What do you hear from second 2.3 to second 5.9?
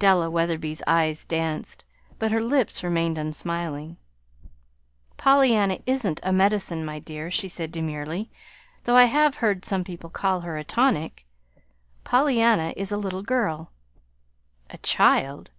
her lips remained unsmiling. "Pollyanna